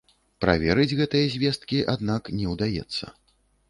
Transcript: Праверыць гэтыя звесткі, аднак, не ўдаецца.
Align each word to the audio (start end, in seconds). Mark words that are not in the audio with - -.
Праверыць 0.45 0.97
гэтыя 1.03 1.29
звесткі, 1.35 1.85
аднак, 1.97 2.35
не 2.43 2.53
ўдаецца. 2.57 3.17